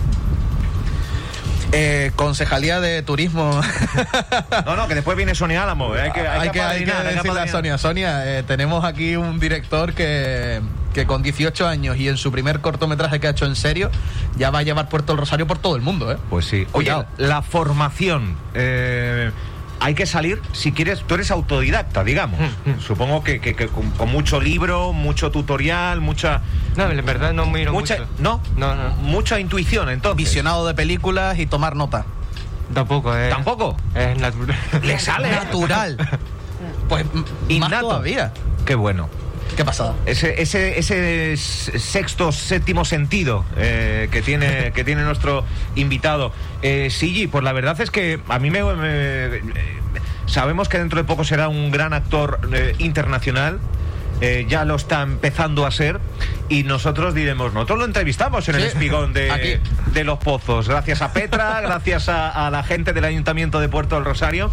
Eh, 1.71 2.11
Concejalía 2.15 2.79
de 2.79 3.01
Turismo. 3.01 3.59
No, 4.65 4.75
no, 4.75 4.87
que 4.87 4.95
después 4.95 5.17
viene 5.17 5.33
Sonia 5.35 5.63
Álamo. 5.63 5.95
¿eh? 5.95 6.01
Hay 6.03 6.11
que, 6.11 6.19
hay 6.21 6.27
hay 6.41 6.49
que, 6.49 6.61
hay 6.61 6.85
que 6.85 6.91
hay 6.91 7.07
que 7.07 7.13
decirle 7.15 7.39
a. 7.41 7.47
Sonia, 7.47 7.77
Sonia, 7.77 8.37
eh, 8.37 8.43
tenemos 8.43 8.85
aquí 8.85 9.15
un 9.15 9.39
director 9.39 9.93
que, 9.93 10.61
que 10.93 11.05
con 11.07 11.23
18 11.23 11.67
años 11.67 11.97
y 11.97 12.07
en 12.07 12.17
su 12.17 12.31
primer 12.31 12.61
cortometraje 12.61 13.19
que 13.19 13.27
ha 13.27 13.31
hecho 13.31 13.45
en 13.45 13.55
serio, 13.55 13.89
ya 14.37 14.51
va 14.51 14.59
a 14.59 14.63
llevar 14.63 14.89
Puerto 14.89 15.13
del 15.13 15.19
Rosario 15.19 15.47
por 15.47 15.57
todo 15.57 15.75
el 15.75 15.81
mundo, 15.81 16.11
¿eh? 16.11 16.17
Pues 16.29 16.45
sí. 16.45 16.67
Oye, 16.73 16.93
la 17.17 17.41
formación. 17.41 18.35
eh, 18.53 19.31
hay 19.79 19.95
que 19.95 20.05
salir, 20.05 20.39
si 20.53 20.71
quieres, 20.71 21.01
tú 21.05 21.15
eres 21.15 21.29
autodidacta, 21.29 22.05
digamos. 22.05 22.39
Mm, 22.39 22.69
mm. 22.69 22.79
Supongo 22.79 23.21
que, 23.21 23.41
que- 23.41 23.53
que 23.53 23.67
con, 23.67 23.89
con 23.91 24.09
mucho 24.09 24.39
libro, 24.39 24.93
mucho 24.93 25.29
tutorial, 25.29 25.99
mucha. 25.99 26.41
No, 26.77 26.89
en 26.89 27.05
verdad 27.05 27.33
no 27.33 27.45
miro 27.47 27.73
mucha 27.73 27.97
mucho. 27.97 28.09
¿no? 28.19 28.39
No, 28.55 28.75
no. 28.75 28.95
Mucha 28.97 29.41
intuición, 29.41 29.89
entonces. 29.89 30.15
Visionado 30.15 30.65
de 30.65 30.73
películas 30.73 31.37
y 31.37 31.47
tomar 31.47 31.75
nota. 31.75 32.05
Tampoco, 32.73 33.13
es... 33.13 33.29
¿Tampoco? 33.29 33.75
Es 33.93 34.17
natural. 34.17 34.57
Le 34.83 34.97
sale. 34.99 35.29
Natural. 35.31 35.97
Pues 36.87 37.05
m- 37.13 37.21
más 37.23 37.29
Innato. 37.49 37.87
todavía. 37.89 38.31
Qué 38.65 38.75
bueno. 38.75 39.09
¿Qué 39.55 39.63
pasada? 39.65 39.93
Ese, 40.05 40.41
ese, 40.41 40.79
ese 40.79 41.37
sexto, 41.37 42.31
séptimo 42.31 42.85
sentido 42.85 43.45
eh, 43.55 44.07
que, 44.11 44.21
tiene, 44.21 44.71
que 44.73 44.83
tiene 44.83 45.03
nuestro 45.03 45.45
invitado. 45.75 46.31
Eh, 46.61 46.89
Sigi, 46.89 47.27
pues 47.27 47.43
la 47.43 47.53
verdad 47.53 47.79
es 47.79 47.91
que 47.91 48.19
a 48.29 48.39
mí 48.39 48.49
me, 48.49 48.63
me- 48.63 48.75
eh, 49.35 49.41
sabemos 50.25 50.69
que 50.69 50.79
dentro 50.79 50.97
de 50.97 51.03
poco 51.03 51.23
será 51.23 51.49
un 51.49 51.69
gran 51.71 51.93
actor 51.93 52.39
eh, 52.51 52.73
internacional. 52.79 53.59
eh, 54.21 54.45
ya 54.47 54.63
lo 54.65 54.75
está 54.75 55.01
empezando 55.03 55.65
a 55.65 55.71
ser 55.71 55.99
y 56.49 56.63
nosotros 56.63 57.13
diremos, 57.13 57.53
nosotros 57.53 57.79
lo 57.79 57.85
entrevistamos 57.85 58.47
en 58.49 58.55
el 58.55 58.63
espigón 58.63 59.11
de, 59.13 59.59
los 60.03 60.17
pozos, 60.19 60.67
gracias 60.69 61.01
a 61.01 61.11
Petra, 61.13 61.59
gracias 61.61 62.09
a, 62.09 62.47
a 62.47 62.49
la 62.49 62.63
gente 62.63 62.93
del 62.93 63.03
Ayuntamiento 63.05 63.59
de 63.59 63.69
Puerto 63.69 63.95
del 63.95 64.05
Rosario, 64.05 64.49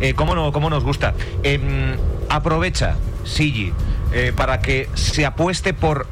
eh, 0.00 0.14
cómo, 0.14 0.34
no, 0.34 0.52
cómo 0.52 0.68
nos 0.70 0.84
gusta. 0.84 1.14
Em, 1.44 1.96
aprovecha, 2.28 2.96
Sigi, 3.24 3.72
eh, 4.16 4.32
para 4.34 4.60
que 4.60 4.88
se 4.94 5.26
apueste 5.26 5.74
por... 5.74 6.06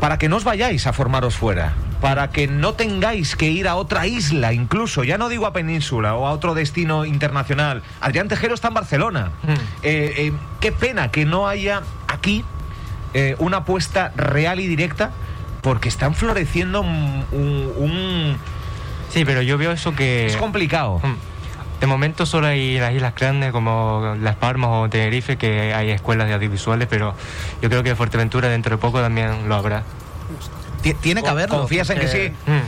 para 0.00 0.18
que 0.18 0.28
no 0.28 0.36
os 0.36 0.44
vayáis 0.44 0.86
a 0.86 0.92
formaros 0.92 1.34
fuera, 1.34 1.72
para 2.00 2.30
que 2.30 2.46
no 2.46 2.74
tengáis 2.74 3.34
que 3.36 3.50
ir 3.50 3.66
a 3.66 3.74
otra 3.76 4.06
isla 4.06 4.52
incluso, 4.52 5.02
ya 5.04 5.16
no 5.18 5.28
digo 5.28 5.46
a 5.46 5.52
península 5.52 6.14
o 6.14 6.26
a 6.26 6.32
otro 6.32 6.54
destino 6.54 7.04
internacional. 7.06 7.82
Adrián 8.00 8.28
Tejero 8.28 8.54
está 8.54 8.68
en 8.68 8.74
Barcelona. 8.74 9.30
Mm. 9.42 9.50
Eh, 9.52 9.58
eh, 9.82 10.32
qué 10.60 10.70
pena 10.72 11.10
que 11.10 11.24
no 11.24 11.48
haya 11.48 11.82
aquí 12.06 12.44
eh, 13.14 13.34
una 13.38 13.58
apuesta 13.58 14.12
real 14.16 14.60
y 14.60 14.66
directa, 14.66 15.10
porque 15.62 15.88
están 15.88 16.14
floreciendo 16.14 16.82
un... 16.82 17.24
un- 17.32 17.72
un- 17.76 18.36
Sí, 19.10 19.24
pero 19.24 19.42
yo 19.42 19.56
veo 19.58 19.70
eso 19.72 19.94
que... 19.94 20.26
es 20.26 20.36
complicado. 20.36 21.00
Mm. 21.02 21.14
De 21.80 21.86
momento 21.86 22.24
solo 22.24 22.46
hay 22.46 22.78
las 22.78 22.94
islas 22.94 23.14
grandes 23.14 23.52
como 23.52 24.16
Las 24.20 24.36
Palmas 24.36 24.70
o 24.72 24.88
Tenerife 24.88 25.36
que 25.36 25.74
hay 25.74 25.90
escuelas 25.90 26.28
de 26.28 26.34
audiovisuales, 26.34 26.88
pero 26.88 27.14
yo 27.60 27.68
creo 27.68 27.82
que 27.82 27.94
Fuerteventura 27.94 28.48
dentro 28.48 28.76
de 28.76 28.80
poco 28.80 29.00
también 29.00 29.48
lo 29.48 29.54
habrá. 29.54 29.82
Ti- 30.82 30.94
Tiene 30.94 31.22
que 31.22 31.28
haberlo. 31.28 31.58
¿Confías 31.58 31.88
en 31.90 31.98
que 31.98 32.08
sí? 32.08 32.32
Mm. 32.46 32.60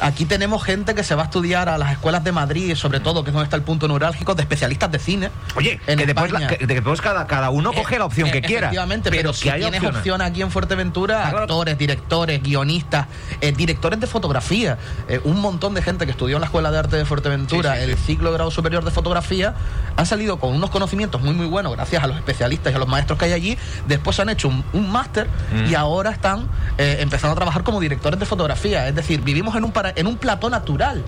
Aquí 0.00 0.26
tenemos 0.26 0.62
gente 0.62 0.94
que 0.94 1.02
se 1.02 1.14
va 1.14 1.22
a 1.22 1.24
estudiar 1.26 1.68
a 1.68 1.78
las 1.78 1.92
escuelas 1.92 2.22
de 2.22 2.30
Madrid, 2.32 2.74
sobre 2.74 3.00
todo, 3.00 3.24
que 3.24 3.30
es 3.30 3.34
donde 3.34 3.44
está 3.44 3.56
el 3.56 3.62
punto 3.62 3.88
neurálgico, 3.88 4.34
de 4.34 4.42
especialistas 4.42 4.92
de 4.92 4.98
cine. 4.98 5.30
Oye, 5.56 5.80
En 5.86 5.98
que 5.98 6.06
después, 6.06 6.30
la- 6.32 6.46
que- 6.48 6.66
después 6.66 7.00
cada, 7.00 7.26
cada 7.26 7.50
uno 7.50 7.72
coge 7.72 7.98
la 7.98 8.04
opción 8.04 8.28
Eh, 8.28 8.32
que 8.32 8.42
quiera. 8.42 8.66
Efectivamente, 8.66 9.10
pero, 9.10 9.32
si 9.32 9.44
tienes 9.50 9.66
opciones. 9.66 9.96
opción 9.96 10.20
aquí 10.20 10.42
en 10.42 10.50
Fuerteventura, 10.50 11.22
claro. 11.22 11.38
actores, 11.40 11.78
directores, 11.78 12.42
guionistas, 12.42 13.06
eh, 13.40 13.52
directores 13.52 13.98
de 14.00 14.06
fotografía, 14.06 14.76
eh, 15.08 15.20
un 15.24 15.40
montón 15.40 15.72
de 15.74 15.82
gente 15.82 16.04
que 16.04 16.10
estudió 16.10 16.36
en 16.36 16.40
la 16.40 16.46
Escuela 16.46 16.70
de 16.70 16.78
Arte 16.78 16.96
de 16.96 17.04
Fuerteventura, 17.06 17.72
Sí, 17.74 17.80
sí, 17.80 17.84
sí. 17.86 17.90
el 17.92 17.96
ciclo 17.98 18.30
de 18.30 18.34
grado 18.36 18.50
superior 18.50 18.84
de 18.84 18.90
fotografía, 18.90 19.54
han 19.96 20.04
salido 20.06 20.38
con 20.38 20.54
unos 20.54 20.70
conocimientos 20.70 21.22
muy 21.22 21.34
muy 21.34 21.46
buenos 21.46 21.72
gracias 21.74 22.02
a 22.04 22.06
los 22.06 22.16
especialistas 22.16 22.72
y 22.72 22.76
a 22.76 22.78
los 22.78 22.88
maestros 22.88 23.18
que 23.18 23.24
hay 23.26 23.32
allí. 23.32 23.58
Después 23.88 24.20
han 24.20 24.28
hecho 24.28 24.48
un, 24.48 24.62
un 24.72 24.90
máster 24.90 25.26
Mm. 25.52 25.70
y 25.70 25.74
ahora 25.74 26.10
están 26.10 26.48
eh, 26.78 26.98
empezando 27.00 27.32
a 27.32 27.36
trabajar 27.36 27.62
como 27.62 27.80
directores 27.80 28.18
de 28.20 28.26
fotografía. 28.26 28.88
Es 28.88 28.94
decir, 28.94 29.20
vivimos 29.22 29.56
en 29.56 29.64
un, 29.64 29.72
para- 29.72 29.92
en 29.96 30.06
un 30.06 30.16
plató 30.16 30.50
natural 30.50 31.02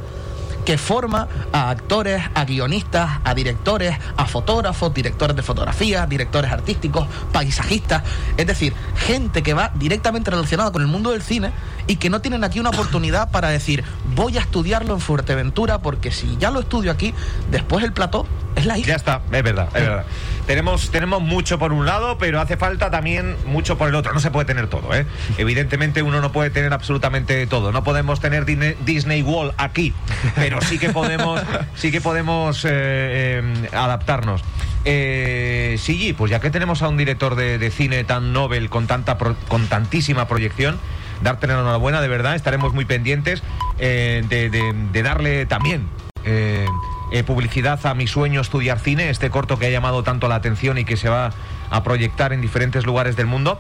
que 0.64 0.76
forma 0.76 1.28
a 1.50 1.70
actores, 1.70 2.22
a 2.34 2.44
guionistas, 2.44 3.20
a 3.25 3.32
directores, 3.34 3.96
a 4.18 4.26
fotógrafos, 4.26 4.92
directores 4.92 5.34
de 5.34 5.42
fotografía, 5.42 6.04
directores 6.06 6.52
artísticos, 6.52 7.06
paisajistas, 7.32 8.02
es 8.37 8.46
decir, 8.46 8.75
gente 8.96 9.42
que 9.42 9.54
va 9.54 9.70
directamente 9.76 10.30
relacionada 10.30 10.70
con 10.70 10.82
el 10.82 10.88
mundo 10.88 11.12
del 11.12 11.22
cine 11.22 11.52
y 11.87 11.96
que 11.96 12.10
no 12.10 12.20
tienen 12.20 12.44
aquí 12.44 12.60
una 12.60 12.68
oportunidad 12.68 13.30
para 13.32 13.48
decir, 13.48 13.82
voy 14.14 14.37
a 14.37 14.40
estudiarlo 14.42 14.92
en 14.92 15.00
Fuerteventura 15.00 15.78
porque 15.78 16.10
si 16.10 16.37
ya 16.38 16.50
lo 16.50 16.60
estudio 16.60 16.90
aquí, 16.92 17.14
después 17.50 17.82
el 17.82 17.94
plató 17.94 18.26
es 18.54 18.66
la 18.66 18.76
isla. 18.76 18.88
Ya 18.92 18.96
está, 18.96 19.22
es 19.32 19.42
verdad, 19.42 19.68
es 19.68 19.80
verdad. 19.82 20.04
Tenemos, 20.49 20.90
tenemos 20.90 21.21
mucho 21.21 21.59
por 21.59 21.75
un 21.75 21.85
lado, 21.85 22.17
pero 22.17 22.40
hace 22.40 22.57
falta 22.57 22.90
también 22.90 23.37
mucho 23.45 23.76
por 23.76 23.88
el 23.90 23.95
otro. 23.95 24.14
No 24.14 24.19
se 24.21 24.31
puede 24.31 24.47
tener 24.47 24.67
todo, 24.67 24.95
¿eh? 24.95 25.05
Evidentemente 25.38 26.02
uno 26.02 26.23
no 26.23 26.33
puede 26.33 26.49
tener 26.49 26.73
absolutamente 26.73 27.47
todo. 27.47 27.71
No 27.71 27.85
podemos 27.85 28.19
tener 28.21 28.47
Disney, 28.47 29.23
World 29.23 29.52
aquí, 29.59 29.93
pero 30.37 30.62
sí 30.62 30.78
que 30.78 30.88
podemos, 30.88 31.40
sí 31.76 31.93
que 31.93 32.00
podemos 32.00 32.64
eh, 32.64 32.71
eh, 32.71 33.69
adaptarnos. 33.73 34.43
Eh, 34.87 35.76
sí, 35.78 36.14
pues 36.17 36.31
ya 36.31 36.40
que 36.40 36.49
tenemos 36.49 36.81
a 36.83 36.88
un 36.88 36.97
director 36.97 37.35
de, 37.37 37.59
de 37.59 37.71
cine 37.71 38.05
tan 38.05 38.33
novel, 38.33 38.71
con, 38.71 38.87
tanta 38.87 39.19
pro- 39.19 39.37
con 39.49 39.67
tantísima 39.67 40.28
proyección, 40.28 40.78
darte 41.23 41.47
la 41.47 41.55
enhorabuena, 41.61 42.00
de 42.00 42.09
verdad. 42.09 42.35
Estaremos 42.35 42.73
muy 42.73 42.87
pendientes 42.87 43.43
eh, 43.78 44.25
de, 44.31 44.49
de- 44.49 44.73
de 44.93 45.02
darle 45.02 45.45
también 45.45 45.87
eh, 46.25 46.64
eh, 47.12 47.23
publicidad 47.25 47.85
a 47.87 47.95
mi 47.95 48.07
sueño 48.07 48.41
estudiar 48.41 48.79
cine, 48.81 49.11
este 49.11 49.31
corto 49.31 49.59
que 49.59 49.67
ha 49.67 49.71
llamado 49.71 50.03
tanto 50.03 50.29
la 50.29 50.37
atención 50.37 50.79
y 50.79 50.85
que 50.85 50.97
se 50.97 51.09
va 51.09 51.33
a 51.71 51.83
proyectar 51.83 52.33
en 52.33 52.41
diferentes 52.41 52.87
lugares 52.87 53.17
del 53.17 53.27
mundo. 53.27 53.59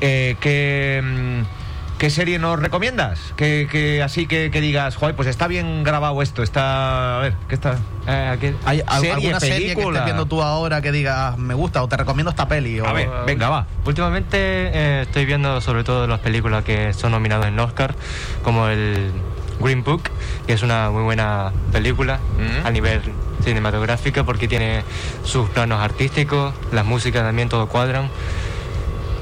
Eh, 0.00 0.36
¿qué, 0.40 1.00
mm, 1.02 1.58
¿Qué 1.98 2.10
serie 2.10 2.38
nos 2.38 2.60
recomiendas? 2.60 3.18
Que, 3.34 3.66
que 3.68 4.04
así 4.04 4.28
que, 4.28 4.52
que 4.52 4.60
digas, 4.60 4.94
joder, 4.94 5.16
pues 5.16 5.26
está 5.26 5.48
bien 5.48 5.82
grabado 5.82 6.22
esto, 6.22 6.44
está... 6.44 7.18
A 7.18 7.20
ver, 7.22 7.34
¿qué 7.48 7.56
está? 7.56 7.76
Eh, 8.06 8.54
¿Hay 8.64 8.82
Serie, 9.00 9.12
alguna 9.12 9.40
serie 9.40 9.58
que 9.70 9.74
película. 9.74 9.98
estés 9.98 10.04
viendo 10.04 10.26
tú 10.26 10.40
ahora 10.40 10.80
que 10.80 10.92
digas, 10.92 11.36
me 11.38 11.54
gusta 11.54 11.82
o 11.82 11.88
te 11.88 11.96
recomiendo 11.96 12.30
esta 12.30 12.46
peli? 12.46 12.78
O, 12.78 12.86
A 12.86 12.92
ver, 12.92 13.08
venga, 13.26 13.48
va. 13.48 13.66
Últimamente 13.84 14.36
eh, 14.38 15.02
estoy 15.02 15.24
viendo 15.24 15.60
sobre 15.60 15.82
todo 15.82 16.06
las 16.06 16.20
películas 16.20 16.62
que 16.62 16.92
son 16.92 17.10
nominadas 17.10 17.46
en 17.46 17.58
Oscar, 17.58 17.96
como 18.44 18.68
el 18.68 19.10
Green 19.60 19.82
Book, 19.84 20.02
que 20.46 20.52
es 20.52 20.62
una 20.62 20.90
muy 20.90 21.02
buena 21.02 21.52
película 21.72 22.18
Mm. 22.38 22.66
a 22.66 22.70
nivel 22.70 23.00
cinematográfico 23.44 24.24
porque 24.24 24.48
tiene 24.48 24.82
sus 25.24 25.48
planos 25.50 25.80
artísticos, 25.80 26.54
las 26.72 26.84
músicas 26.84 27.22
también 27.22 27.48
todo 27.48 27.68
cuadran. 27.68 28.08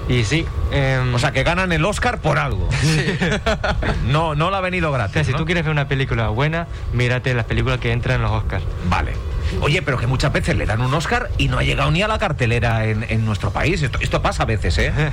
Y 0.08 0.22
sí, 0.24 0.46
em, 0.70 1.12
O 1.14 1.18
sea, 1.18 1.32
que 1.32 1.42
ganan 1.42 1.72
el 1.72 1.84
Oscar 1.84 2.20
por 2.20 2.38
algo. 2.38 2.68
No, 4.06 4.34
no 4.36 4.50
le 4.50 4.56
ha 4.56 4.60
venido 4.60 4.90
o 4.90 4.96
sea, 4.96 5.06
gratis. 5.06 5.26
si 5.26 5.32
¿no? 5.32 5.38
tú 5.38 5.44
quieres 5.46 5.64
ver 5.64 5.72
una 5.72 5.88
película 5.88 6.28
buena, 6.28 6.68
mírate 6.92 7.34
las 7.34 7.44
películas 7.44 7.78
que 7.80 7.90
entran 7.92 8.16
en 8.16 8.22
los 8.22 8.30
Oscars. 8.30 8.62
Vale. 8.88 9.12
Oye, 9.60 9.82
pero 9.82 9.98
que 9.98 10.06
muchas 10.06 10.32
veces 10.32 10.56
le 10.56 10.64
dan 10.66 10.80
un 10.80 10.92
Oscar 10.94 11.30
y 11.38 11.48
no 11.48 11.58
ha 11.58 11.62
llegado 11.62 11.90
ni 11.90 12.02
a 12.02 12.08
la 12.08 12.18
cartelera 12.18 12.84
en, 12.86 13.04
en 13.08 13.24
nuestro 13.24 13.50
país. 13.50 13.82
Esto, 13.82 13.98
esto 14.00 14.22
pasa 14.22 14.44
a 14.44 14.46
veces, 14.46 14.78
¿eh? 14.78 14.92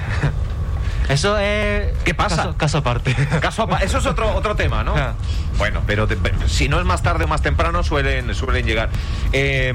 Eso 1.09 1.37
es... 1.37 1.91
¿Qué 2.03 2.13
pasa? 2.13 2.35
Caso, 2.37 2.57
caso 2.57 2.77
aparte. 2.79 3.15
Caso 3.41 3.67
eso 3.81 3.97
es 3.97 4.05
otro, 4.05 4.33
otro 4.35 4.55
tema, 4.55 4.83
¿no? 4.83 4.95
Ah. 4.95 5.13
Bueno, 5.57 5.81
pero 5.85 6.07
te- 6.07 6.17
si 6.47 6.69
no 6.69 6.79
es 6.79 6.85
más 6.85 7.03
tarde 7.03 7.25
o 7.25 7.27
más 7.27 7.41
temprano, 7.41 7.83
suelen, 7.83 8.33
suelen 8.33 8.65
llegar. 8.65 8.89
Eh, 9.33 9.73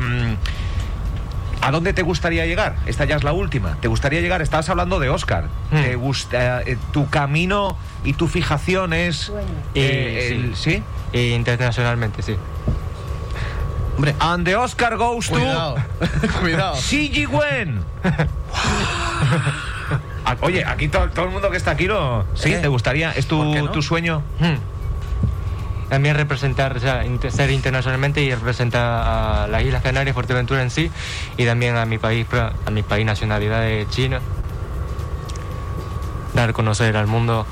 ¿A 1.60 1.70
dónde 1.72 1.92
te 1.92 2.02
gustaría 2.02 2.46
llegar? 2.46 2.76
Esta 2.86 3.04
ya 3.04 3.16
es 3.16 3.24
la 3.24 3.32
última. 3.32 3.76
¿Te 3.80 3.88
gustaría 3.88 4.20
llegar? 4.20 4.40
Estabas 4.42 4.68
hablando 4.68 5.00
de 5.00 5.08
Oscar. 5.10 5.48
Hmm. 5.70 5.82
¿Te 5.82 5.96
gusta, 5.96 6.62
eh, 6.62 6.78
¿Tu 6.92 7.08
camino 7.10 7.76
y 8.04 8.12
tu 8.14 8.28
fijación 8.28 8.92
es... 8.92 9.32
Y, 9.74 9.80
eh, 9.80 10.28
el- 10.32 10.56
¿Sí? 10.56 10.82
Y 11.12 11.32
internacionalmente, 11.32 12.22
sí. 12.22 12.36
Hombre, 13.96 14.14
And 14.20 14.44
the 14.46 14.54
Oscar 14.56 14.96
goes 14.96 15.26
to... 15.26 15.34
cuidado, 16.40 16.74
Wen. 17.32 17.82
Oye, 20.40 20.64
aquí 20.64 20.88
to- 20.88 21.08
todo 21.10 21.26
el 21.26 21.30
mundo 21.32 21.50
que 21.50 21.56
está 21.56 21.72
aquí 21.72 21.86
lo... 21.86 22.24
¿Sí? 22.34 22.52
Eh, 22.52 22.58
¿Te 22.58 22.68
gustaría? 22.68 23.12
¿Es 23.12 23.26
¿por 23.26 23.50
qué 23.52 23.58
tu, 23.60 23.64
no? 23.66 23.70
tu 23.72 23.82
sueño? 23.82 24.22
Hmm. 24.40 24.56
También 25.88 26.16
representar, 26.16 26.76
o 26.76 26.80
sea, 26.80 27.02
ser 27.30 27.50
internacionalmente 27.50 28.20
y 28.20 28.34
representar 28.34 28.82
a 28.82 29.48
las 29.48 29.62
Islas 29.62 29.82
Canarias, 29.82 30.12
Fuerteventura 30.12 30.60
en 30.62 30.70
sí, 30.70 30.90
y 31.38 31.46
también 31.46 31.76
a 31.76 31.86
mi 31.86 31.96
país, 31.96 32.26
a 32.34 32.70
mi 32.70 32.82
país 32.82 33.06
nacionalidad 33.06 33.62
de 33.62 33.86
China. 33.88 34.20
Dar 36.34 36.50
a 36.50 36.52
conocer 36.52 36.94
al 36.96 37.06
mundo 37.06 37.46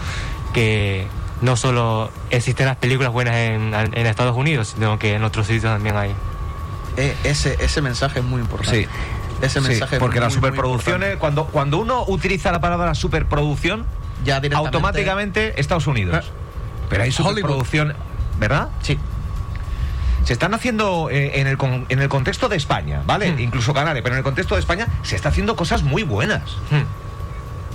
que 0.52 1.06
no 1.40 1.56
solo 1.56 2.10
existen 2.30 2.66
las 2.66 2.76
películas 2.76 3.10
buenas 3.10 3.36
en, 3.36 3.72
en 3.74 4.06
Estados 4.06 4.36
Unidos, 4.36 4.74
sino 4.74 4.98
que 4.98 5.14
en 5.14 5.24
otros 5.24 5.46
sitios 5.46 5.72
también 5.72 5.96
hay. 5.96 6.14
Eh, 6.98 7.14
ese, 7.24 7.56
ese 7.60 7.80
mensaje 7.82 8.18
es 8.20 8.24
muy 8.24 8.40
importante. 8.42 8.82
Sí. 8.84 8.88
Ese 9.42 9.60
Sí, 9.60 9.68
mensaje 9.68 9.98
porque 9.98 10.20
las 10.20 10.32
superproducciones, 10.32 11.16
cuando, 11.18 11.46
cuando 11.46 11.78
uno 11.78 12.04
utiliza 12.06 12.50
la 12.52 12.60
palabra 12.60 12.94
superproducción, 12.94 13.84
ya 14.24 14.40
directamente. 14.40 14.56
automáticamente 14.76 15.60
Estados 15.60 15.86
Unidos. 15.86 16.24
Eh. 16.26 16.30
Pero 16.88 17.02
hay 17.02 17.10
Hollywood. 17.10 17.28
superproducción, 17.36 17.94
¿verdad? 18.38 18.68
Sí. 18.82 18.98
Se 20.24 20.32
están 20.32 20.54
haciendo 20.54 21.08
eh, 21.10 21.40
en, 21.40 21.46
el 21.46 21.56
con- 21.58 21.86
en 21.88 22.00
el 22.00 22.08
contexto 22.08 22.48
de 22.48 22.56
España, 22.56 23.02
¿vale? 23.06 23.30
Hmm. 23.32 23.38
Incluso 23.40 23.72
Canarias, 23.74 24.02
pero 24.02 24.14
en 24.14 24.18
el 24.18 24.24
contexto 24.24 24.54
de 24.54 24.60
España 24.60 24.88
se 25.02 25.14
está 25.16 25.28
haciendo 25.28 25.54
cosas 25.54 25.82
muy 25.82 26.02
buenas. 26.02 26.42
Hmm. 26.70 26.82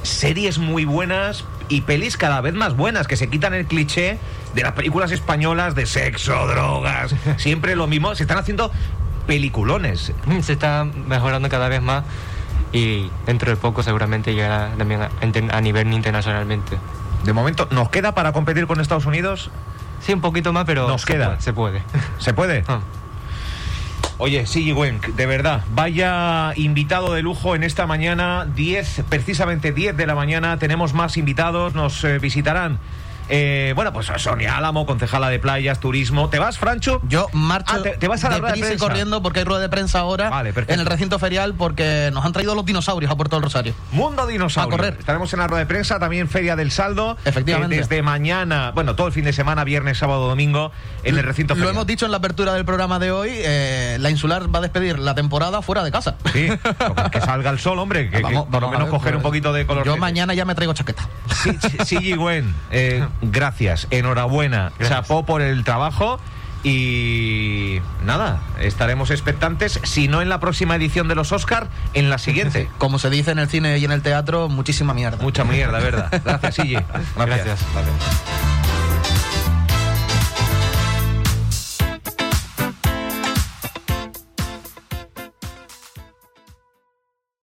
Series 0.03 0.57
muy 0.57 0.83
buenas 0.83 1.45
y 1.69 1.81
pelis 1.81 2.17
cada 2.17 2.41
vez 2.41 2.53
más 2.55 2.75
buenas, 2.75 3.07
que 3.07 3.15
se 3.15 3.29
quitan 3.29 3.53
el 3.53 3.65
cliché 3.67 4.17
de 4.55 4.63
las 4.63 4.71
películas 4.73 5.11
españolas 5.11 5.75
de 5.75 5.85
sexo, 5.85 6.47
drogas, 6.47 7.13
siempre 7.37 7.75
lo 7.75 7.85
mismo. 7.87 8.15
Se 8.15 8.23
están 8.23 8.39
haciendo 8.39 8.71
peliculones. 9.35 10.11
Hmm, 10.25 10.41
Se 10.41 10.53
está 10.53 10.83
mejorando 10.83 11.47
cada 11.47 11.69
vez 11.69 11.81
más 11.81 12.03
y 12.73 13.09
dentro 13.25 13.49
de 13.49 13.55
poco 13.55 13.81
seguramente 13.81 14.33
llegará 14.33 14.71
también 14.77 15.01
a, 15.03 15.09
a 15.57 15.61
nivel 15.61 15.93
internacionalmente. 15.93 16.77
De 17.23 17.31
momento, 17.31 17.65
¿nos 17.71 17.89
queda 17.89 18.13
para 18.13 18.33
competir 18.33 18.67
con 18.67 18.81
Estados 18.81 19.05
Unidos? 19.05 19.49
Sí, 20.01 20.11
un 20.13 20.19
poquito 20.21 20.51
más, 20.51 20.65
pero 20.65 20.85
Nos 20.87 21.01
se 21.03 21.13
queda. 21.13 21.27
puede, 21.37 21.41
Se 21.41 21.53
puede. 21.53 21.81
¿Se 22.19 22.33
puede? 22.33 22.63
Ah. 22.67 22.79
Oye, 24.17 24.45
sí, 24.45 24.73
Wenk, 24.73 25.07
de 25.15 25.25
verdad, 25.25 25.63
vaya 25.73 26.51
invitado 26.57 27.13
de 27.13 27.21
lujo 27.21 27.55
en 27.55 27.63
esta 27.63 27.87
mañana, 27.87 28.45
10, 28.53 29.03
precisamente 29.09 29.71
10 29.71 29.95
de 29.95 30.05
la 30.05 30.13
mañana, 30.13 30.59
tenemos 30.59 30.93
más 30.93 31.15
invitados, 31.17 31.73
nos 31.73 32.03
eh, 32.03 32.19
visitarán. 32.19 32.79
Eh, 33.31 33.71
bueno, 33.75 33.93
pues 33.93 34.11
Sonia 34.17 34.57
Álamo, 34.57 34.85
concejala 34.85 35.29
de 35.29 35.39
playas, 35.39 35.79
turismo. 35.79 36.29
¿Te 36.29 36.37
vas, 36.37 36.57
Francho? 36.57 37.01
Yo 37.07 37.27
marcho 37.33 37.73
Ah, 37.77 37.81
te- 37.81 37.97
te 37.97 38.07
vas 38.07 38.23
a 38.25 38.29
la 38.29 38.37
rueda 38.39 38.53
de 38.53 38.59
prensa. 38.61 38.85
corriendo 38.85 39.21
porque 39.21 39.39
hay 39.39 39.45
rueda 39.45 39.61
de 39.61 39.69
prensa 39.69 39.99
ahora 39.99 40.29
Vale, 40.29 40.53
en 40.67 40.79
el 40.79 40.85
recinto 40.85 41.17
ferial 41.17 41.53
porque 41.55 42.09
nos 42.13 42.25
han 42.25 42.33
traído 42.33 42.53
los 42.55 42.65
dinosaurios 42.65 43.11
a 43.11 43.15
Puerto 43.15 43.37
del 43.37 43.43
Rosario. 43.43 43.73
Mundo 43.91 44.27
Dinosaurio. 44.27 44.73
A 44.75 44.77
correr. 44.77 44.95
Estaremos 44.99 45.31
en 45.33 45.39
la 45.39 45.47
rueda 45.47 45.59
de 45.61 45.65
prensa, 45.65 45.97
también 45.99 46.27
Feria 46.29 46.55
del 46.55 46.71
Saldo. 46.71 47.17
Efectivamente. 47.25 47.75
eh, 47.75 47.79
desde 47.79 48.01
mañana, 48.01 48.71
bueno, 48.75 48.95
todo 48.95 49.07
el 49.07 49.13
fin 49.13 49.23
de 49.25 49.33
semana, 49.33 49.63
viernes, 49.63 49.97
sábado, 49.97 50.27
domingo, 50.27 50.71
en 51.03 51.17
el 51.17 51.23
recinto 51.23 51.53
Lo 51.53 51.59
ferial. 51.59 51.75
hemos 51.75 51.87
dicho 51.87 52.05
en 52.05 52.11
la 52.11 52.17
apertura 52.17 52.53
del 52.53 52.65
programa 52.65 52.99
de 52.99 53.11
hoy, 53.11 53.29
eh, 53.33 53.97
la 53.99 54.09
insular 54.09 54.53
va 54.53 54.59
a 54.59 54.61
despedir 54.61 54.99
la 54.99 55.15
temporada 55.15 55.61
fuera 55.61 55.83
de 55.83 55.91
casa. 55.91 56.15
Sí, 56.33 56.49
que 57.11 57.21
salga 57.21 57.49
el 57.49 57.59
sol, 57.59 57.79
hombre, 57.79 58.09
que, 58.09 58.19
por 58.51 58.61
lo 58.61 58.67
menos 58.69 58.83
ver, 58.83 58.89
coger 58.89 59.15
un 59.15 59.21
poquito 59.21 59.53
de 59.53 59.65
color. 59.65 59.85
Yo 59.85 59.95
mañana 59.97 60.33
ya 60.33 60.43
me 60.45 60.53
traigo 60.55 60.73
chaqueta. 60.73 61.07
Sí, 61.43 61.57
sí, 61.61 61.77
sí, 61.85 62.13
Gwen, 62.15 62.53
eh, 62.71 63.05
gracias, 63.21 63.87
enhorabuena, 63.91 64.71
Gracias. 64.77 64.89
chapó 64.89 65.25
por 65.25 65.41
el 65.41 65.63
trabajo 65.63 66.19
y 66.63 67.79
nada, 68.05 68.39
estaremos 68.59 69.09
expectantes, 69.09 69.79
si 69.83 70.07
no 70.07 70.21
en 70.21 70.29
la 70.29 70.39
próxima 70.39 70.75
edición 70.75 71.07
de 71.07 71.15
los 71.15 71.31
Oscar, 71.31 71.67
en 71.93 72.09
la 72.09 72.17
siguiente. 72.17 72.69
Como 72.77 72.99
se 72.99 73.09
dice 73.09 73.31
en 73.31 73.39
el 73.39 73.47
cine 73.47 73.77
y 73.77 73.85
en 73.85 73.91
el 73.91 74.01
teatro, 74.01 74.47
muchísima 74.47 74.93
mierda. 74.93 75.17
Mucha 75.21 75.43
mierda, 75.43 75.79
¿verdad? 75.79 76.09
Gracias. 76.23 76.57
Gracias. 77.15 77.15
Gracias. 77.15 78.40